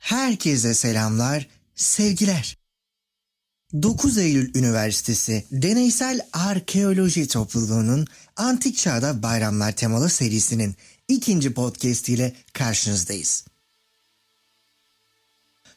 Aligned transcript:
Herkese 0.00 0.74
selamlar, 0.74 1.48
sevgiler. 1.74 2.56
9 3.82 4.18
Eylül 4.18 4.54
Üniversitesi 4.54 5.44
Deneysel 5.50 6.20
Arkeoloji 6.32 7.28
Topluluğu'nun 7.28 8.06
Antik 8.36 8.76
Çağda 8.76 9.22
Bayramlar 9.22 9.72
temalı 9.72 10.10
serisinin 10.10 10.76
ikinci 11.08 11.54
podcast 11.54 12.08
ile 12.08 12.34
karşınızdayız. 12.52 13.44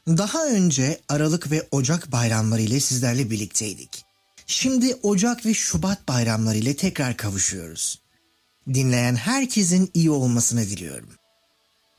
Daha 0.08 0.46
önce 0.46 1.02
Aralık 1.10 1.52
ve 1.52 1.68
Ocak 1.72 2.12
bayramları 2.12 2.62
ile 2.62 2.80
sizlerle 2.80 3.32
birlikteydik. 3.32 4.06
Şimdi 4.48 4.96
Ocak 4.96 5.46
ve 5.46 5.54
Şubat 5.54 6.08
bayramları 6.08 6.58
ile 6.58 6.76
tekrar 6.76 7.18
kavuşuyoruz. 7.18 8.02
Dinleyen 8.74 9.16
herkesin 9.16 9.92
iyi 9.94 10.12
olmasını 10.12 10.62
diliyorum. 10.62 11.10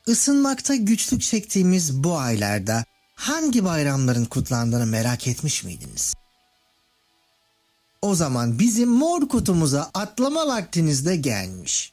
Isınmakta 0.07 0.75
güçlük 0.75 1.21
çektiğimiz 1.21 2.03
bu 2.03 2.17
aylarda 2.17 2.85
hangi 3.15 3.65
bayramların 3.65 4.25
kutlandığını 4.25 4.85
merak 4.85 5.27
etmiş 5.27 5.63
miydiniz? 5.63 6.13
O 8.01 8.15
zaman 8.15 8.59
bizim 8.59 8.89
mor 8.89 9.29
kutumuza 9.29 9.91
atlama 9.93 10.47
vaktiniz 10.47 11.05
de 11.05 11.15
gelmiş. 11.15 11.91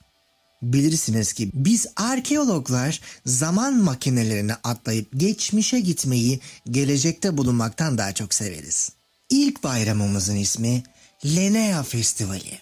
Bilirsiniz 0.63 1.33
ki 1.33 1.51
biz 1.55 1.87
arkeologlar 1.97 3.01
zaman 3.27 3.75
makinelerine 3.75 4.55
atlayıp 4.55 5.09
geçmişe 5.17 5.81
gitmeyi 5.81 6.41
gelecekte 6.71 7.37
bulunmaktan 7.37 7.99
daha 7.99 8.13
çok 8.13 8.35
severiz. 8.35 8.93
İlk 9.31 9.65
bayramımızın 9.65 10.37
ismi 10.37 10.83
Lenea 11.25 11.83
Festivali. 11.83 12.59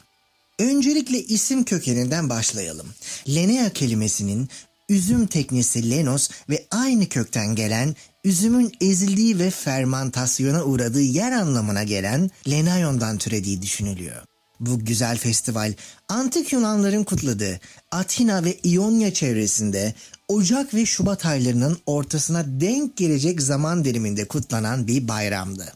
Öncelikle 0.59 1.23
isim 1.23 1.65
kökeninden 1.65 2.29
başlayalım. 2.29 2.89
Lenea 3.29 3.73
kelimesinin 3.73 4.49
üzüm 4.91 5.27
teknesi 5.27 5.91
lenos 5.91 6.31
ve 6.49 6.67
aynı 6.71 7.09
kökten 7.09 7.55
gelen 7.55 7.97
üzümün 8.25 8.73
ezildiği 8.81 9.39
ve 9.39 9.51
fermantasyona 9.51 10.65
uğradığı 10.65 11.01
yer 11.01 11.33
anlamına 11.33 11.83
gelen 11.83 12.31
lenayondan 12.49 13.19
türediği 13.19 13.63
düşünülüyor. 13.63 14.23
Bu 14.61 14.85
güzel 14.85 15.19
festival 15.19 15.75
antik 16.09 16.53
Yunanların 16.53 17.05
kutladığı 17.05 17.61
Atina 17.91 18.45
ve 18.45 18.59
İonya 18.63 19.15
çevresinde 19.15 19.95
Ocak 20.29 20.75
ve 20.75 20.87
Şubat 20.87 21.27
aylarının 21.27 21.79
ortasına 21.87 22.45
denk 22.47 22.97
gelecek 22.97 23.43
zaman 23.43 23.85
diliminde 23.85 24.29
kutlanan 24.29 24.87
bir 24.87 25.09
bayramdı. 25.09 25.73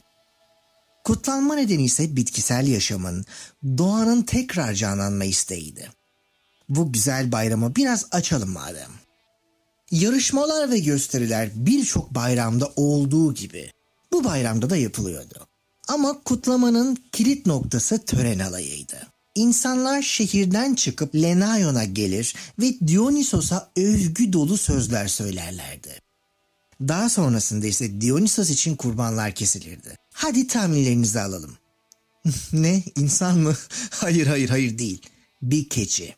Kutlanma 1.05 1.55
nedeni 1.55 1.85
ise 1.85 2.17
bitkisel 2.17 2.67
yaşamın, 2.67 3.25
doğanın 3.79 4.23
tekrar 4.23 4.75
canlanma 4.75 5.25
isteğiydi. 5.25 5.91
Bu 6.69 6.93
güzel 6.93 7.33
bayramı 7.33 7.77
biraz 7.77 8.07
açalım 8.11 8.51
madem. 8.51 9.04
Yarışmalar 9.95 10.71
ve 10.71 10.79
gösteriler 10.79 11.51
birçok 11.55 12.15
bayramda 12.15 12.73
olduğu 12.77 13.35
gibi 13.35 13.71
bu 14.13 14.25
bayramda 14.25 14.71
da 14.71 14.77
yapılıyordu. 14.77 15.47
Ama 15.89 16.23
kutlamanın 16.23 16.99
kilit 17.13 17.47
noktası 17.47 18.05
tören 18.05 18.39
alayıydı. 18.39 19.07
İnsanlar 19.35 20.03
şehirden 20.03 20.75
çıkıp 20.75 21.15
Lenayon'a 21.15 21.85
gelir 21.85 22.35
ve 22.61 22.75
Dionysos'a 22.87 23.71
övgü 23.77 24.33
dolu 24.33 24.57
sözler 24.57 25.09
söylerlerdi. 25.09 26.01
Daha 26.81 27.09
sonrasında 27.09 27.67
ise 27.67 28.01
Dionysos 28.01 28.51
için 28.51 28.77
kurbanlar 28.77 29.35
kesilirdi. 29.35 29.99
Hadi 30.13 30.47
tahminlerinizi 30.47 31.21
alalım. 31.21 31.59
ne? 32.53 32.83
İnsan 32.97 33.39
mı? 33.39 33.57
hayır 33.91 34.27
hayır 34.27 34.49
hayır 34.49 34.79
değil. 34.79 35.03
Bir 35.43 35.69
keçi. 35.69 36.15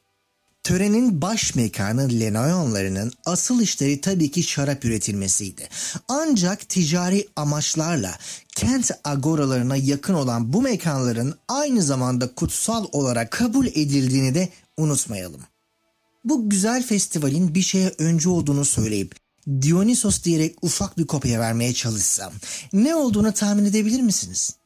Törenin 0.66 1.22
baş 1.22 1.54
mekanı 1.54 2.20
Lenayonlarının 2.20 3.12
asıl 3.24 3.60
işleri 3.60 4.00
tabii 4.00 4.30
ki 4.30 4.42
şarap 4.42 4.84
üretilmesiydi. 4.84 5.68
Ancak 6.08 6.68
ticari 6.68 7.28
amaçlarla 7.36 8.18
kent 8.56 8.90
agoralarına 9.04 9.76
yakın 9.76 10.14
olan 10.14 10.52
bu 10.52 10.62
mekanların 10.62 11.34
aynı 11.48 11.82
zamanda 11.82 12.34
kutsal 12.34 12.86
olarak 12.92 13.30
kabul 13.30 13.66
edildiğini 13.66 14.34
de 14.34 14.48
unutmayalım. 14.76 15.40
Bu 16.24 16.50
güzel 16.50 16.86
festivalin 16.86 17.54
bir 17.54 17.62
şeye 17.62 17.92
önce 17.98 18.28
olduğunu 18.28 18.64
söyleyip 18.64 19.14
Dionysos 19.62 20.22
diyerek 20.22 20.56
ufak 20.62 20.98
bir 20.98 21.06
kopya 21.06 21.40
vermeye 21.40 21.74
çalışsam 21.74 22.32
ne 22.72 22.94
olduğunu 22.94 23.32
tahmin 23.32 23.64
edebilir 23.64 24.00
misiniz? 24.00 24.56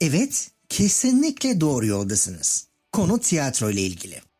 Evet, 0.00 0.50
kesinlikle 0.68 1.60
doğru 1.60 1.86
yoldasınız. 1.86 2.66
Konu 2.92 3.18
tiyatro 3.18 3.70
ile 3.70 3.82
ilgili 3.82 4.33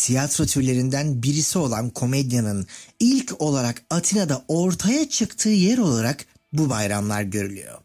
tiyatro 0.00 0.46
türlerinden 0.46 1.22
birisi 1.22 1.58
olan 1.58 1.90
komedyanın 1.90 2.66
ilk 3.00 3.40
olarak 3.40 3.82
Atina'da 3.90 4.44
ortaya 4.48 5.08
çıktığı 5.08 5.48
yer 5.48 5.78
olarak 5.78 6.26
bu 6.52 6.70
bayramlar 6.70 7.22
görülüyor. 7.22 7.78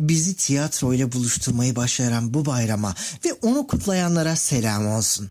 Bizi 0.00 0.36
tiyatro 0.36 0.94
ile 0.94 1.12
buluşturmayı 1.12 1.76
başaran 1.76 2.34
bu 2.34 2.46
bayrama 2.46 2.94
ve 3.24 3.32
onu 3.32 3.66
kutlayanlara 3.66 4.36
selam 4.36 4.86
olsun. 4.86 5.30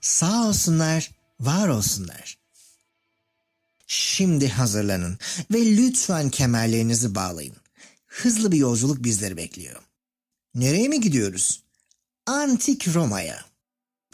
Sağ 0.00 0.48
olsunlar, 0.48 1.10
var 1.40 1.68
olsunlar. 1.68 2.38
Şimdi 3.86 4.48
hazırlanın 4.48 5.18
ve 5.52 5.76
lütfen 5.76 6.30
kemerlerinizi 6.30 7.14
bağlayın. 7.14 7.56
Hızlı 8.06 8.52
bir 8.52 8.58
yolculuk 8.58 9.04
bizleri 9.04 9.36
bekliyor. 9.36 9.82
Nereye 10.54 10.88
mi 10.88 11.00
gidiyoruz? 11.00 11.62
Antik 12.26 12.88
Roma'ya. 12.94 13.47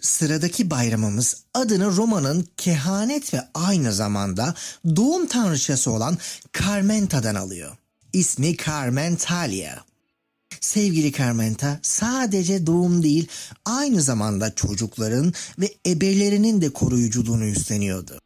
Sıradaki 0.04 0.70
bayramımız 0.70 1.36
adını 1.54 1.96
Roma'nın 1.96 2.48
kehanet 2.56 3.34
ve 3.34 3.40
aynı 3.54 3.92
zamanda 3.92 4.54
doğum 4.96 5.26
tanrıçası 5.26 5.90
olan 5.90 6.18
Carmenta'dan 6.58 7.34
alıyor. 7.34 7.76
İsmi 8.12 8.56
Carmentalia. 8.56 9.84
Sevgili 10.60 11.12
Carmenta 11.12 11.78
sadece 11.82 12.66
doğum 12.66 13.02
değil 13.02 13.28
aynı 13.64 14.02
zamanda 14.02 14.54
çocukların 14.54 15.32
ve 15.58 15.74
ebelerinin 15.86 16.60
de 16.60 16.70
koruyuculuğunu 16.70 17.44
üstleniyordu. 17.44 18.23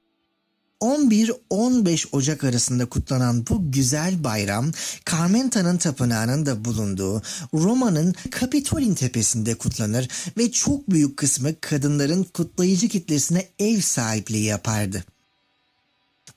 11-15 0.81 2.07
Ocak 2.13 2.45
arasında 2.45 2.87
kutlanan 2.87 3.47
bu 3.47 3.73
güzel 3.73 4.25
bayram 4.25 4.73
Carmenta'nın 5.11 5.79
tapınağının 5.79 6.47
da 6.47 6.65
bulunduğu 6.65 7.23
Roma'nın 7.55 8.15
Kapitolin 8.31 8.95
tepesinde 8.95 9.55
kutlanır 9.55 10.09
ve 10.39 10.53
çok 10.53 10.91
büyük 10.91 11.17
kısmı 11.17 11.61
kadınların 11.61 12.25
kutlayıcı 12.25 12.89
kitlesine 12.89 13.49
ev 13.59 13.81
sahipliği 13.81 14.45
yapardı. 14.45 15.05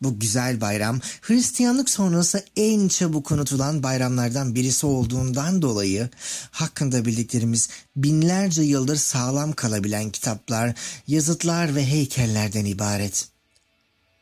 Bu 0.02 0.20
güzel 0.20 0.62
bayram 0.62 1.00
Hristiyanlık 1.22 1.90
sonrası 1.90 2.46
en 2.56 2.88
çabuk 2.88 3.32
unutulan 3.32 3.84
bayramlardan 3.84 4.56
birisi 4.56 4.86
olduğundan 4.86 5.62
dolayı 5.62 6.10
hakkında 6.52 7.06
bildiklerimiz 7.06 7.70
binlerce 7.96 8.62
yıldır 8.62 8.96
sağlam 8.96 9.54
kalabilen 9.54 10.10
kitaplar, 10.10 10.74
yazıtlar 11.08 11.76
ve 11.76 11.86
heykellerden 11.86 12.66
ibaret. 12.66 13.31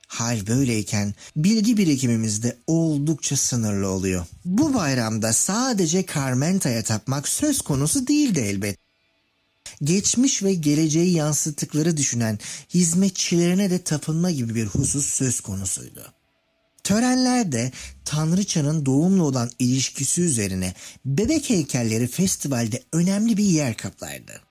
Hal 0.09 0.47
böyleyken 0.47 1.13
bilgi 1.35 1.77
birikimimiz 1.77 2.43
de 2.43 2.57
oldukça 2.67 3.37
sınırlı 3.37 3.89
oluyor. 3.89 4.25
Bu 4.45 4.73
bayramda 4.73 5.33
sadece 5.33 6.05
Carmenta'ya 6.15 6.83
tapmak 6.83 7.27
söz 7.27 7.61
konusu 7.61 8.07
değildi 8.07 8.39
elbet. 8.39 8.77
Geçmiş 9.83 10.43
ve 10.43 10.53
geleceği 10.53 11.13
yansıttıkları 11.13 11.97
düşünen 11.97 12.39
hizmetçilerine 12.73 13.71
de 13.71 13.83
tapınma 13.83 14.31
gibi 14.31 14.55
bir 14.55 14.65
husus 14.65 15.05
söz 15.05 15.41
konusuydu. 15.41 16.13
Törenlerde 16.83 17.71
Tanrıçanın 18.05 18.85
doğumla 18.85 19.23
olan 19.23 19.49
ilişkisi 19.59 20.21
üzerine 20.21 20.73
bebek 21.05 21.49
heykelleri 21.49 22.07
festivalde 22.07 22.83
önemli 22.93 23.37
bir 23.37 23.43
yer 23.43 23.77
kaplardı. 23.77 24.48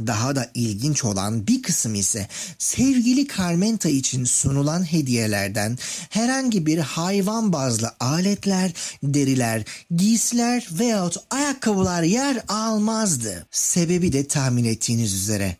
Daha 0.00 0.36
da 0.36 0.50
ilginç 0.54 1.04
olan 1.04 1.46
bir 1.46 1.62
kısım 1.62 1.94
ise 1.94 2.28
sevgili 2.58 3.28
Carmenta 3.28 3.88
için 3.88 4.24
sunulan 4.24 4.92
hediyelerden 4.92 5.78
herhangi 6.10 6.66
bir 6.66 6.78
hayvan 6.78 7.52
bazlı 7.52 7.90
aletler, 8.00 8.72
deriler, 9.02 9.64
giysiler 9.96 10.68
veyahut 10.70 11.16
ayakkabılar 11.30 12.02
yer 12.02 12.42
almazdı. 12.48 13.46
Sebebi 13.50 14.12
de 14.12 14.26
tahmin 14.26 14.64
ettiğiniz 14.64 15.14
üzere. 15.14 15.56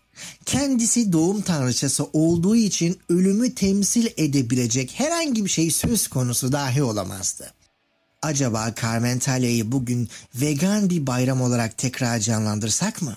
Kendisi 0.46 1.12
doğum 1.12 1.42
tanrıçası 1.42 2.04
olduğu 2.04 2.56
için 2.56 2.98
ölümü 3.08 3.54
temsil 3.54 4.06
edebilecek 4.16 4.92
herhangi 4.94 5.44
bir 5.44 5.50
şey 5.50 5.70
söz 5.70 6.08
konusu 6.08 6.52
dahi 6.52 6.82
olamazdı. 6.82 7.52
Acaba 8.22 8.74
Carmentalia'yı 8.82 9.72
bugün 9.72 10.08
vegan 10.34 10.90
bir 10.90 11.06
bayram 11.06 11.40
olarak 11.40 11.78
tekrar 11.78 12.18
canlandırsak 12.18 13.02
mı? 13.02 13.16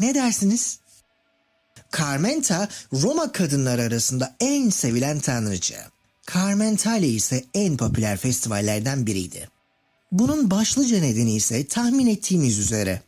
Ne 0.00 0.14
dersiniz? 0.14 0.78
Carmenta 1.98 2.68
Roma 2.92 3.32
kadınları 3.32 3.82
arasında 3.82 4.36
en 4.40 4.70
sevilen 4.70 5.20
tanrıça. 5.20 5.90
Carmentale 6.34 7.08
ise 7.08 7.44
en 7.54 7.76
popüler 7.76 8.16
festivallerden 8.16 9.06
biriydi. 9.06 9.48
Bunun 10.12 10.50
başlıca 10.50 11.00
nedeni 11.00 11.34
ise 11.34 11.66
tahmin 11.66 12.06
ettiğimiz 12.06 12.58
üzere 12.58 13.02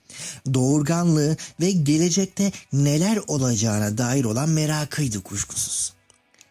doğurganlığı 0.54 1.36
ve 1.60 1.70
gelecekte 1.70 2.52
neler 2.72 3.20
olacağına 3.26 3.98
dair 3.98 4.24
olan 4.24 4.48
merakıydı 4.48 5.22
kuşkusuz. 5.22 5.92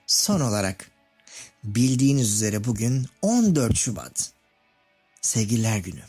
Son 0.07 0.41
olarak 0.41 0.91
Bildiğiniz 1.63 2.33
üzere 2.33 2.63
bugün 2.63 3.05
14 3.21 3.77
Şubat. 3.77 4.31
Sevgililer 5.21 5.77
günü. 5.77 6.01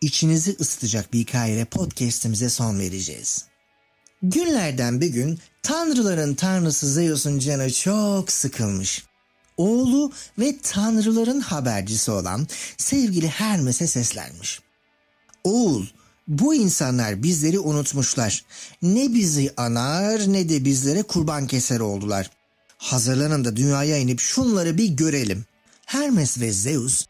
İçinizi 0.00 0.56
ısıtacak 0.60 1.12
bir 1.12 1.18
hikayeyle 1.18 1.64
podcast'imize 1.64 2.48
son 2.48 2.78
vereceğiz. 2.78 3.44
Günlerden 4.22 5.00
bir 5.00 5.06
gün 5.06 5.38
tanrıların 5.62 6.34
tanrısı 6.34 6.92
Zeus'un 6.92 7.38
canı 7.38 7.72
çok 7.72 8.32
sıkılmış. 8.32 9.04
Oğlu 9.56 10.12
ve 10.38 10.58
tanrıların 10.62 11.40
habercisi 11.40 12.10
olan 12.10 12.46
sevgili 12.76 13.28
Hermes'e 13.28 13.86
seslenmiş. 13.86 14.60
Oğul, 15.44 15.86
bu 16.28 16.54
insanlar 16.54 17.22
bizleri 17.22 17.58
unutmuşlar. 17.58 18.44
Ne 18.82 19.14
bizi 19.14 19.52
anar 19.56 20.32
ne 20.32 20.48
de 20.48 20.64
bizlere 20.64 21.02
kurban 21.02 21.46
keser 21.46 21.80
oldular. 21.80 22.30
Hazırlanın 22.78 23.44
da 23.44 23.56
dünyaya 23.56 23.98
inip 23.98 24.20
şunları 24.20 24.78
bir 24.78 24.88
görelim. 24.88 25.44
Hermes 25.86 26.40
ve 26.40 26.52
Zeus 26.52 27.06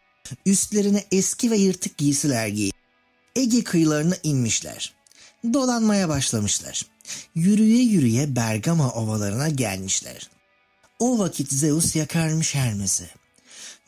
üstlerine 0.47 1.05
eski 1.13 1.51
ve 1.51 1.57
yırtık 1.57 1.97
giysiler 1.97 2.49
giyip 2.49 2.78
Ege 3.39 3.65
kıyılarına 3.65 4.15
inmişler. 4.23 4.95
Dolanmaya 5.53 6.09
başlamışlar. 6.09 6.87
Yürüye 7.35 7.83
yürüye 7.83 8.37
Bergama 8.37 8.93
ovalarına 8.93 9.49
gelmişler. 9.49 10.31
O 10.99 11.19
vakit 11.19 11.53
Zeus 11.53 11.97
yakarmış 11.97 12.55
Hermes'i. 12.55 13.11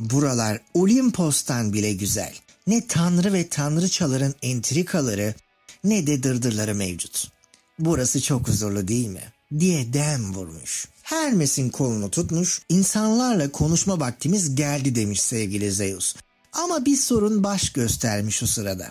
Buralar 0.01 0.61
Olimpos'tan 0.75 1.73
bile 1.73 1.93
güzel. 1.93 2.35
Ne 2.67 2.87
tanrı 2.87 3.33
ve 3.33 3.49
tanrıçaların 3.49 4.35
entrikaları 4.43 5.35
ne 5.85 6.07
de 6.07 6.23
dırdırları 6.23 6.75
mevcut. 6.75 7.29
Burası 7.79 8.23
çok 8.23 8.49
huzurlu 8.49 8.89
değil 8.89 9.09
mi? 9.09 9.33
diye 9.59 9.93
dem 9.93 10.35
vurmuş. 10.35 10.89
Hermes'in 11.03 11.71
kolunu 11.71 12.11
tutmuş, 12.11 12.63
insanlarla 12.69 13.53
konuşma 13.53 14.01
vaktimiz 14.01 14.55
geldi 14.55 14.95
demiş 14.95 15.23
sevgili 15.23 15.73
Zeus. 15.73 16.15
Ama 16.53 16.85
bir 16.85 16.97
sorun 16.97 17.45
baş 17.45 17.73
göstermiş 17.73 18.43
o 18.43 18.47
sırada. 18.47 18.91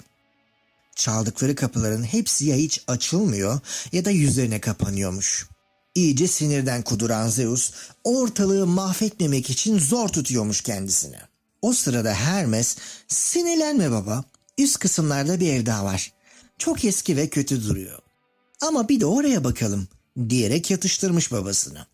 Çaldıkları 0.99 1.55
kapıların 1.55 2.03
hepsi 2.03 2.45
ya 2.45 2.55
hiç 2.55 2.83
açılmıyor 2.87 3.59
ya 3.91 4.05
da 4.05 4.11
yüzlerine 4.11 4.61
kapanıyormuş. 4.61 5.47
İyice 5.95 6.27
sinirden 6.27 6.81
kuduran 6.81 7.27
Zeus 7.27 7.71
ortalığı 8.03 8.67
mahvetmemek 8.67 9.49
için 9.49 9.79
zor 9.79 10.09
tutuyormuş 10.09 10.61
kendisini. 10.61 11.15
O 11.61 11.73
sırada 11.73 12.13
Hermes 12.13 12.77
sinirlenme 13.07 13.91
baba 13.91 14.23
üst 14.57 14.79
kısımlarda 14.79 15.39
bir 15.39 15.53
ev 15.53 15.65
daha 15.65 15.85
var. 15.85 16.13
Çok 16.57 16.85
eski 16.85 17.17
ve 17.17 17.29
kötü 17.29 17.63
duruyor. 17.63 17.99
Ama 18.61 18.89
bir 18.89 18.99
de 18.99 19.05
oraya 19.05 19.43
bakalım 19.43 19.87
diyerek 20.29 20.71
yatıştırmış 20.71 21.31
babasını. 21.31 21.85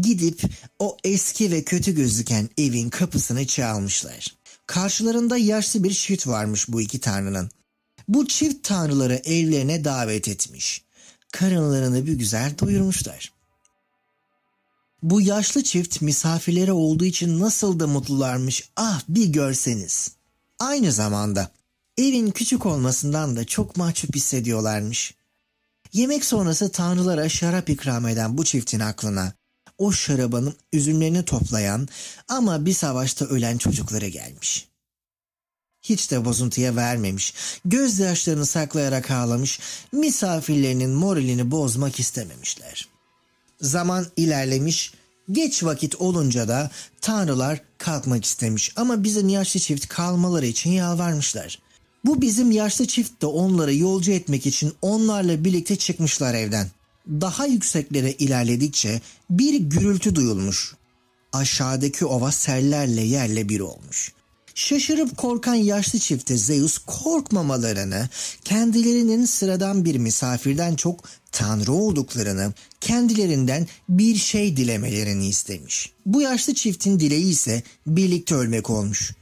Gidip 0.00 0.42
o 0.78 0.96
eski 1.04 1.50
ve 1.52 1.64
kötü 1.64 1.94
gözüken 1.94 2.48
evin 2.58 2.90
kapısını 2.90 3.46
çalmışlar. 3.46 4.36
Karşılarında 4.66 5.36
yaşlı 5.36 5.84
bir 5.84 5.92
çift 5.92 6.26
varmış 6.26 6.68
bu 6.68 6.80
iki 6.80 7.00
tanrının. 7.00 7.50
Bu 8.08 8.26
çift 8.26 8.68
tanrıları 8.68 9.14
evlerine 9.14 9.84
davet 9.84 10.28
etmiş. 10.28 10.84
Karınlarını 11.32 12.06
bir 12.06 12.12
güzel 12.12 12.58
doyurmuşlar. 12.58 13.32
Bu 15.02 15.20
yaşlı 15.20 15.62
çift 15.62 16.02
misafirleri 16.02 16.72
olduğu 16.72 17.04
için 17.04 17.40
nasıl 17.40 17.80
da 17.80 17.86
mutlularmış 17.86 18.70
ah 18.76 19.02
bir 19.08 19.26
görseniz. 19.26 20.12
Aynı 20.58 20.92
zamanda 20.92 21.50
evin 21.98 22.30
küçük 22.30 22.66
olmasından 22.66 23.36
da 23.36 23.44
çok 23.44 23.76
mahcup 23.76 24.16
hissediyorlarmış. 24.16 25.14
Yemek 25.92 26.24
sonrası 26.24 26.72
tanrılara 26.72 27.28
şarap 27.28 27.70
ikram 27.70 28.08
eden 28.08 28.38
bu 28.38 28.44
çiftin 28.44 28.80
aklına 28.80 29.32
o 29.78 29.92
şarabanın 29.92 30.54
üzümlerini 30.72 31.24
toplayan 31.24 31.88
ama 32.28 32.66
bir 32.66 32.74
savaşta 32.74 33.24
ölen 33.24 33.58
çocuklara 33.58 34.08
gelmiş. 34.08 34.68
Hiç 35.84 36.10
de 36.10 36.24
bozuntuya 36.24 36.76
vermemiş, 36.76 37.34
gözyaşlarını 37.64 38.46
saklayarak 38.46 39.10
ağlamış, 39.10 39.60
misafirlerinin 39.92 40.90
moralini 40.90 41.50
bozmak 41.50 42.00
istememişler. 42.00 42.88
Zaman 43.60 44.06
ilerlemiş, 44.16 44.92
geç 45.32 45.64
vakit 45.64 45.96
olunca 45.96 46.48
da 46.48 46.70
tanrılar 47.00 47.60
kalkmak 47.78 48.24
istemiş 48.24 48.72
ama 48.76 49.04
bizim 49.04 49.28
yaşlı 49.28 49.60
çift 49.60 49.88
kalmaları 49.88 50.46
için 50.46 50.70
yalvarmışlar. 50.70 51.58
Bu 52.04 52.20
bizim 52.22 52.50
yaşlı 52.50 52.86
çift 52.86 53.22
de 53.22 53.26
onları 53.26 53.74
yolcu 53.74 54.12
etmek 54.12 54.46
için 54.46 54.72
onlarla 54.82 55.44
birlikte 55.44 55.76
çıkmışlar 55.76 56.34
evden. 56.34 56.70
Daha 57.08 57.46
yükseklere 57.46 58.12
ilerledikçe 58.12 59.00
bir 59.30 59.60
gürültü 59.60 60.14
duyulmuş. 60.14 60.74
Aşağıdaki 61.32 62.06
ova 62.06 62.32
sellerle 62.32 63.02
yerle 63.02 63.48
bir 63.48 63.60
olmuş. 63.60 64.12
Şaşırıp 64.54 65.16
korkan 65.16 65.54
yaşlı 65.54 65.98
çifte 65.98 66.36
Zeus 66.36 66.78
korkmamalarını, 66.78 68.08
kendilerinin 68.44 69.24
sıradan 69.24 69.84
bir 69.84 69.96
misafirden 69.96 70.74
çok 70.74 71.04
tanrı 71.32 71.72
olduklarını, 71.72 72.52
kendilerinden 72.80 73.66
bir 73.88 74.16
şey 74.16 74.56
dilemelerini 74.56 75.28
istemiş. 75.28 75.92
Bu 76.06 76.22
yaşlı 76.22 76.54
çiftin 76.54 77.00
dileği 77.00 77.30
ise 77.30 77.62
birlikte 77.86 78.34
ölmek 78.34 78.70
olmuş. 78.70 79.12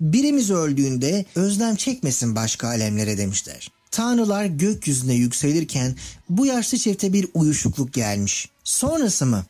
Birimiz 0.00 0.50
öldüğünde 0.50 1.24
özlem 1.34 1.76
çekmesin 1.76 2.36
başka 2.36 2.68
alemlere 2.68 3.18
demişler. 3.18 3.70
Tanrılar 3.90 4.44
gökyüzüne 4.44 5.14
yükselirken 5.14 5.96
bu 6.28 6.46
yaşlı 6.46 6.78
çifte 6.78 7.12
bir 7.12 7.26
uyuşukluk 7.34 7.92
gelmiş. 7.92 8.48
Sonrası 8.64 9.26
mı? 9.26 9.46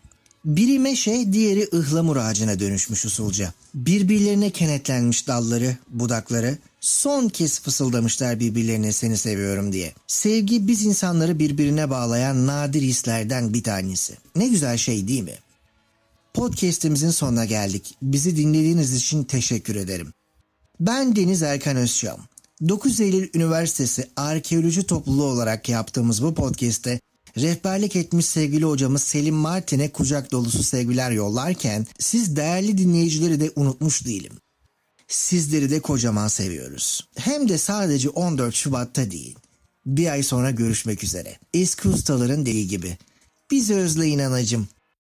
Biri 0.46 0.78
meşe, 0.78 1.32
diğeri 1.32 1.68
ıhlamur 1.74 2.16
ağacına 2.16 2.60
dönüşmüş 2.60 3.04
usulca. 3.04 3.52
Birbirlerine 3.74 4.50
kenetlenmiş 4.50 5.26
dalları, 5.26 5.76
budakları 5.88 6.58
son 6.80 7.28
kez 7.28 7.60
fısıldamışlar 7.60 8.40
birbirlerine 8.40 8.92
seni 8.92 9.16
seviyorum 9.16 9.72
diye. 9.72 9.94
Sevgi 10.06 10.68
biz 10.68 10.84
insanları 10.84 11.38
birbirine 11.38 11.90
bağlayan 11.90 12.46
nadir 12.46 12.82
hislerden 12.82 13.54
bir 13.54 13.62
tanesi. 13.62 14.14
Ne 14.36 14.48
güzel 14.48 14.76
şey 14.76 15.08
değil 15.08 15.22
mi? 15.22 15.34
Podcast'imizin 16.34 17.10
sonuna 17.10 17.44
geldik. 17.44 17.94
Bizi 18.02 18.36
dinlediğiniz 18.36 18.94
için 18.94 19.24
teşekkür 19.24 19.76
ederim. 19.76 20.12
Ben 20.80 21.16
Deniz 21.16 21.42
Erkan 21.42 21.76
Özçam. 21.76 22.20
9 22.68 23.00
Eylül 23.00 23.28
Üniversitesi 23.34 24.10
Arkeoloji 24.16 24.82
Topluluğu 24.82 25.24
olarak 25.24 25.68
yaptığımız 25.68 26.22
bu 26.22 26.34
podcast'te 26.34 27.00
rehberlik 27.36 27.96
etmiş 27.96 28.26
sevgili 28.26 28.64
hocamız 28.64 29.02
Selim 29.02 29.34
Martin'e 29.34 29.92
kucak 29.92 30.32
dolusu 30.32 30.62
sevgiler 30.62 31.10
yollarken 31.10 31.86
siz 31.98 32.36
değerli 32.36 32.78
dinleyicileri 32.78 33.40
de 33.40 33.52
unutmuş 33.56 34.06
değilim. 34.06 34.32
Sizleri 35.08 35.70
de 35.70 35.80
kocaman 35.80 36.28
seviyoruz. 36.28 37.08
Hem 37.16 37.48
de 37.48 37.58
sadece 37.58 38.08
14 38.08 38.54
Şubat'ta 38.54 39.10
değil. 39.10 39.38
Bir 39.86 40.12
ay 40.12 40.22
sonra 40.22 40.50
görüşmek 40.50 41.04
üzere. 41.04 41.38
Eski 41.54 41.88
ustaların 41.88 42.46
dediği 42.46 42.68
gibi. 42.68 42.98
Bizi 43.50 43.74
özleyin 43.74 44.18
anacım. 44.18 44.68